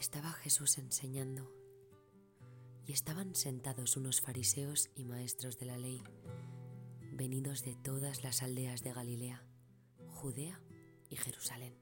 Estaba 0.00 0.32
Jesús 0.32 0.78
enseñando 0.78 1.52
y 2.86 2.92
estaban 2.92 3.34
sentados 3.34 3.98
unos 3.98 4.22
fariseos 4.22 4.88
y 4.94 5.04
maestros 5.04 5.58
de 5.58 5.66
la 5.66 5.76
ley, 5.76 6.02
venidos 7.12 7.62
de 7.64 7.74
todas 7.74 8.24
las 8.24 8.42
aldeas 8.42 8.82
de 8.82 8.94
Galilea, 8.94 9.44
Judea 10.08 10.58
y 11.10 11.16
Jerusalén. 11.16 11.74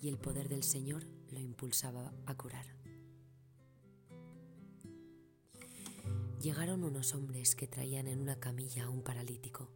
Y 0.00 0.08
el 0.08 0.18
poder 0.18 0.48
del 0.48 0.62
Señor 0.62 1.08
lo 1.32 1.40
impulsaba 1.40 2.14
a 2.24 2.36
curar. 2.36 2.66
Llegaron 6.40 6.84
unos 6.84 7.16
hombres 7.16 7.56
que 7.56 7.66
traían 7.66 8.06
en 8.06 8.20
una 8.20 8.38
camilla 8.38 8.84
a 8.84 8.90
un 8.90 9.02
paralítico 9.02 9.72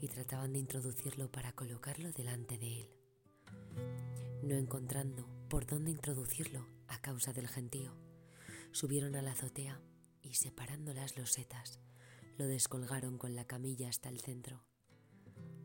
y 0.00 0.08
trataban 0.08 0.54
de 0.54 0.60
introducirlo 0.60 1.30
para 1.30 1.52
colocarlo 1.52 2.10
delante 2.10 2.56
de 2.56 2.80
él. 2.80 2.90
No 4.42 4.54
encontrando 4.54 5.39
por 5.50 5.66
dónde 5.66 5.90
introducirlo 5.90 6.64
a 6.86 7.02
causa 7.02 7.32
del 7.32 7.48
gentío, 7.48 7.92
subieron 8.70 9.16
a 9.16 9.20
la 9.20 9.32
azotea 9.32 9.82
y 10.22 10.34
separando 10.34 10.94
las 10.94 11.18
losetas, 11.18 11.80
lo 12.38 12.46
descolgaron 12.46 13.18
con 13.18 13.34
la 13.34 13.44
camilla 13.44 13.88
hasta 13.88 14.08
el 14.08 14.20
centro, 14.20 14.62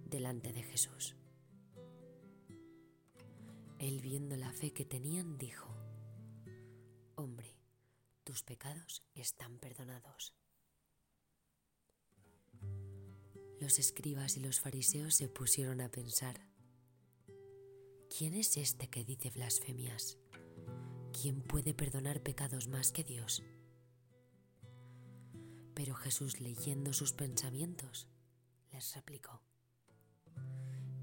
delante 0.03 0.51
de 0.53 0.63
Jesús. 0.63 1.15
Él 3.77 4.01
viendo 4.01 4.35
la 4.37 4.51
fe 4.51 4.73
que 4.73 4.85
tenían, 4.85 5.37
dijo, 5.37 5.69
Hombre, 7.13 7.55
tus 8.23 8.41
pecados 8.41 9.03
están 9.13 9.59
perdonados. 9.59 10.33
Los 13.61 13.77
escribas 13.77 14.35
y 14.35 14.39
los 14.39 14.59
fariseos 14.59 15.13
se 15.15 15.29
pusieron 15.29 15.79
a 15.79 15.91
pensar, 15.91 16.54
¿quién 18.17 18.33
es 18.33 18.55
este 18.55 18.87
que 18.87 19.03
dice 19.03 19.29
blasfemias? 19.29 20.17
¿Quién 21.11 21.41
puede 21.41 21.73
perdonar 21.73 22.21
pecados 22.23 22.69
más 22.69 22.93
que 22.93 23.03
Dios? 23.03 23.43
Pero 25.73 25.95
Jesús, 25.95 26.39
leyendo 26.39 26.93
sus 26.93 27.11
pensamientos, 27.11 28.07
les 28.71 28.95
replicó, 28.95 29.41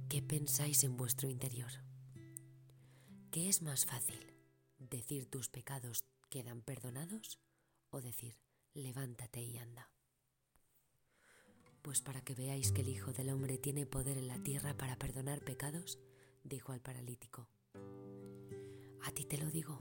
¿qué 0.08 0.22
pensáis 0.22 0.84
en 0.84 0.96
vuestro 0.96 1.28
interior? 1.28 1.70
¿Qué 3.30 3.50
es 3.50 3.60
más 3.60 3.84
fácil, 3.84 4.32
decir 4.78 5.26
tus 5.26 5.50
pecados 5.50 6.06
quedan 6.30 6.62
perdonados 6.62 7.38
o 7.90 8.00
decir, 8.00 8.38
levántate 8.72 9.42
y 9.42 9.58
anda? 9.58 9.90
Pues 11.82 12.00
para 12.00 12.22
que 12.22 12.34
veáis 12.34 12.72
que 12.72 12.80
el 12.80 12.88
Hijo 12.88 13.12
del 13.12 13.28
Hombre 13.28 13.58
tiene 13.58 13.84
poder 13.84 14.16
en 14.16 14.28
la 14.28 14.42
tierra 14.42 14.74
para 14.78 14.96
perdonar 14.96 15.42
pecados, 15.44 15.98
dijo 16.44 16.72
al 16.72 16.80
paralítico, 16.80 17.48
a 19.02 19.10
ti 19.12 19.24
te 19.24 19.38
lo 19.38 19.50
digo, 19.50 19.80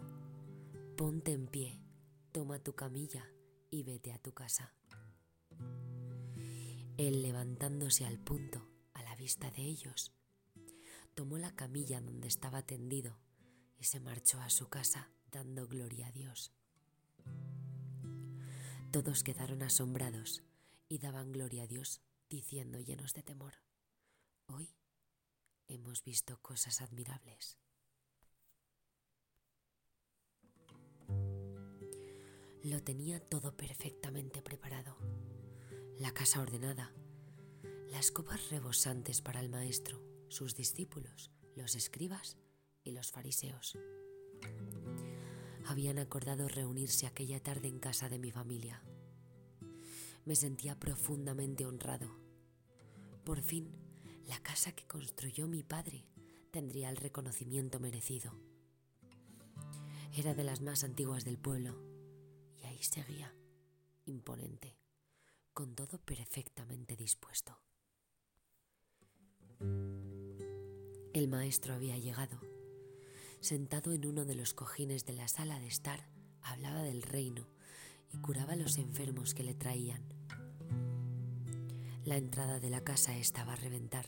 ponte 0.97 1.31
en 1.31 1.47
pie, 1.47 1.79
toma 2.31 2.59
tu 2.59 2.73
camilla 2.73 3.25
y 3.69 3.83
vete 3.83 4.11
a 4.11 4.19
tu 4.19 4.33
casa. 4.33 4.73
Él 6.97 7.21
levantándose 7.21 8.05
al 8.05 8.19
punto, 8.19 8.67
a 8.93 9.03
la 9.03 9.15
vista 9.15 9.49
de 9.51 9.63
ellos, 9.63 10.13
tomó 11.15 11.37
la 11.37 11.55
camilla 11.55 12.01
donde 12.01 12.27
estaba 12.27 12.61
tendido 12.61 13.19
y 13.79 13.85
se 13.85 13.99
marchó 13.99 14.39
a 14.39 14.49
su 14.49 14.69
casa 14.69 15.11
dando 15.31 15.67
gloria 15.67 16.07
a 16.07 16.11
Dios. 16.11 16.51
Todos 18.91 19.23
quedaron 19.23 19.63
asombrados 19.63 20.43
y 20.89 20.99
daban 20.99 21.31
gloria 21.31 21.63
a 21.63 21.67
Dios 21.67 22.01
diciendo 22.29 22.79
llenos 22.79 23.13
de 23.13 23.23
temor, 23.23 23.53
hoy 24.47 24.75
hemos 25.81 26.03
visto 26.03 26.39
cosas 26.41 26.81
admirables. 26.81 27.57
Lo 32.63 32.83
tenía 32.83 33.19
todo 33.19 33.57
perfectamente 33.57 34.43
preparado. 34.43 34.95
La 35.97 36.13
casa 36.13 36.39
ordenada, 36.39 36.93
las 37.89 38.11
copas 38.11 38.51
rebosantes 38.51 39.21
para 39.21 39.39
el 39.39 39.49
maestro, 39.49 39.99
sus 40.29 40.55
discípulos, 40.55 41.31
los 41.55 41.73
escribas 41.75 42.37
y 42.83 42.91
los 42.91 43.11
fariseos. 43.11 43.75
Habían 45.65 45.97
acordado 45.97 46.47
reunirse 46.47 47.07
aquella 47.07 47.41
tarde 47.41 47.67
en 47.67 47.79
casa 47.79 48.07
de 48.07 48.19
mi 48.19 48.31
familia. 48.31 48.83
Me 50.25 50.35
sentía 50.35 50.79
profundamente 50.79 51.65
honrado. 51.65 52.15
Por 53.23 53.41
fin, 53.41 53.80
la 54.27 54.39
casa 54.41 54.71
que 54.71 54.87
construyó 54.87 55.47
mi 55.47 55.63
padre 55.63 56.05
tendría 56.51 56.89
el 56.89 56.97
reconocimiento 56.97 57.79
merecido. 57.79 58.33
Era 60.13 60.33
de 60.33 60.43
las 60.43 60.61
más 60.61 60.83
antiguas 60.83 61.23
del 61.23 61.37
pueblo 61.37 61.81
y 62.61 62.65
ahí 62.65 62.83
seguía, 62.83 63.33
imponente, 64.05 64.77
con 65.53 65.75
todo 65.75 65.97
perfectamente 65.99 66.95
dispuesto. 66.95 67.57
El 71.13 71.27
maestro 71.27 71.73
había 71.73 71.97
llegado. 71.97 72.39
Sentado 73.39 73.91
en 73.93 74.05
uno 74.05 74.25
de 74.25 74.35
los 74.35 74.53
cojines 74.53 75.05
de 75.05 75.13
la 75.13 75.27
sala 75.27 75.59
de 75.59 75.67
estar, 75.67 76.07
hablaba 76.41 76.83
del 76.83 77.01
reino 77.01 77.47
y 78.13 78.17
curaba 78.17 78.53
a 78.53 78.57
los 78.57 78.77
enfermos 78.77 79.33
que 79.33 79.43
le 79.43 79.53
traían. 79.53 80.10
La 82.03 82.17
entrada 82.17 82.59
de 82.59 82.71
la 82.71 82.81
casa 82.81 83.15
estaba 83.15 83.53
a 83.53 83.55
reventar, 83.55 84.07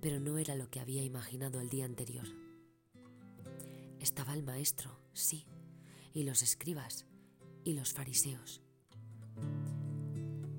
pero 0.00 0.18
no 0.18 0.38
era 0.38 0.54
lo 0.54 0.70
que 0.70 0.80
había 0.80 1.02
imaginado 1.02 1.60
el 1.60 1.68
día 1.68 1.84
anterior. 1.84 2.24
Estaba 4.00 4.32
el 4.32 4.42
maestro, 4.42 4.98
sí, 5.12 5.46
y 6.14 6.22
los 6.22 6.42
escribas 6.42 7.04
y 7.64 7.74
los 7.74 7.92
fariseos, 7.92 8.62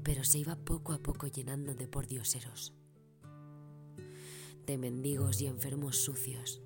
pero 0.04 0.24
se 0.24 0.38
iba 0.38 0.56
poco 0.56 0.94
a 0.94 1.00
poco 1.00 1.26
llenando 1.26 1.74
de 1.74 1.88
pordioseros, 1.88 2.76
de 4.68 4.78
mendigos 4.78 5.42
y 5.42 5.48
enfermos 5.48 5.98
sucios. 5.98 6.62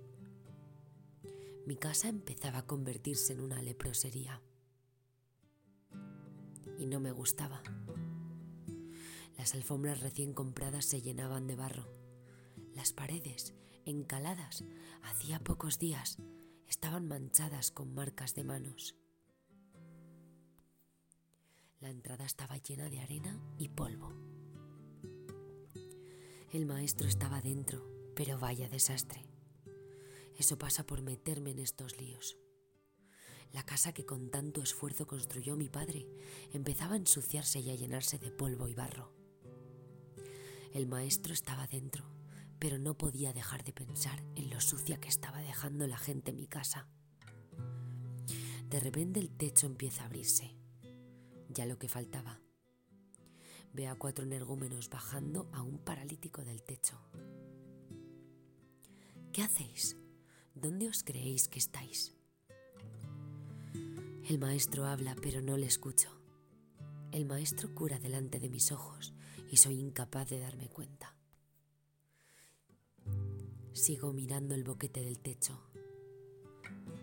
Mi 1.66 1.78
casa 1.78 2.10
empezaba 2.10 2.58
a 2.58 2.68
convertirse 2.68 3.32
en 3.32 3.40
una 3.40 3.62
leprosería 3.62 4.42
y 6.78 6.88
no 6.88 7.00
me 7.00 7.14
gustaba. 7.14 7.64
Las 9.40 9.56
alfombras 9.56 10.02
recién 10.02 10.34
compradas 10.34 10.84
se 10.84 11.02
llenaban 11.02 11.48
de 11.48 11.56
barro. 11.56 11.88
Las 12.76 12.92
paredes, 12.92 13.54
encaladas, 13.86 14.66
hacía 15.02 15.40
pocos 15.40 15.80
días, 15.80 16.18
estaban 16.68 17.08
manchadas 17.08 17.72
con 17.72 17.96
marcas 17.96 18.36
de 18.36 18.44
manos. 18.44 18.98
La 21.80 21.90
entrada 21.90 22.26
estaba 22.26 22.58
llena 22.58 22.90
de 22.90 23.00
arena 23.00 23.42
y 23.58 23.70
polvo. 23.70 24.14
El 26.52 26.66
maestro 26.66 27.08
estaba 27.08 27.40
dentro, 27.42 28.12
pero 28.18 28.38
vaya 28.40 28.68
desastre. 28.68 29.26
Eso 30.38 30.58
pasa 30.58 30.86
por 30.86 31.02
meterme 31.02 31.52
en 31.52 31.60
estos 31.60 31.98
líos. 31.98 32.38
La 33.54 33.64
casa 33.64 33.94
que 33.94 34.06
con 34.06 34.32
tanto 34.32 34.62
esfuerzo 34.62 35.08
construyó 35.08 35.56
mi 35.56 35.70
padre 35.70 36.06
empezaba 36.52 36.96
a 36.96 36.98
ensuciarse 36.98 37.62
y 37.62 37.70
a 37.70 37.76
llenarse 37.76 38.20
de 38.20 38.32
polvo 38.32 38.68
y 38.68 38.74
barro. 38.74 39.19
El 40.74 40.88
maestro 40.88 41.34
estaba 41.34 41.68
dentro, 41.68 42.06
pero 42.60 42.78
no 42.78 42.98
podía 42.98 43.34
dejar 43.34 43.64
de 43.64 43.74
pensar 43.74 44.24
en 44.36 44.50
lo 44.50 44.62
sucia 44.62 45.00
que 45.00 45.08
estaba 45.08 45.40
dejando 45.42 45.88
la 45.88 45.98
gente 45.98 46.32
en 46.32 46.38
mi 46.38 46.48
casa. 46.48 46.88
De 48.70 48.80
repente 48.80 49.20
el 49.20 49.30
techo 49.30 49.66
empieza 49.66 50.04
a 50.04 50.06
abrirse. 50.06 50.56
Ya 51.50 51.66
lo 51.66 51.80
que 51.80 51.88
faltaba. 51.88 52.40
Ve 53.74 53.88
a 53.88 53.96
cuatro 53.96 54.26
energúmenos 54.26 54.90
bajando 54.90 55.50
a 55.54 55.62
un 55.62 55.80
paralítico 55.80 56.44
del 56.44 56.62
techo. 56.64 57.00
¿Qué 59.32 59.42
hacéis? 59.44 59.96
¿dónde 60.62 60.90
os 60.90 61.04
creéis 61.04 61.48
que 61.48 61.60
estáis? 61.60 62.14
El 64.28 64.40
maestro 64.40 64.86
habla, 64.86 65.16
pero 65.22 65.42
no 65.42 65.58
le 65.58 65.66
escucho. 65.66 66.10
El 67.12 67.26
maestro 67.26 67.74
cura 67.74 67.98
delante 67.98 68.40
de 68.40 68.50
mis 68.50 68.72
ojos 68.72 69.14
y 69.50 69.58
soy 69.58 69.80
incapaz 69.80 70.30
de 70.30 70.40
darme 70.40 70.70
cuenta. 70.70 71.16
Sigo 73.74 74.14
mirando 74.14 74.56
el 74.56 74.64
boquete 74.64 75.02
del 75.02 75.20
techo. 75.20 75.62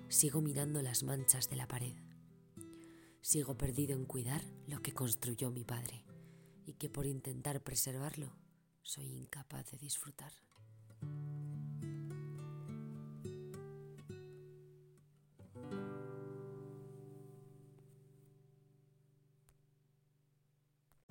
Sigo 0.08 0.40
mirando 0.40 0.82
las 0.82 1.02
manchas 1.02 1.48
de 1.48 1.56
la 1.56 1.66
pared. 1.66 1.94
Sigo 3.20 3.56
perdido 3.56 3.94
en 3.94 4.04
cuidar 4.04 4.42
lo 4.66 4.80
que 4.80 4.92
construyó 4.92 5.50
mi 5.50 5.64
padre 5.64 6.04
y 6.64 6.74
que 6.74 6.88
por 6.88 7.06
intentar 7.06 7.62
preservarlo 7.62 8.36
soy 8.82 9.06
incapaz 9.06 9.70
de 9.70 9.78
disfrutar. 9.78 10.32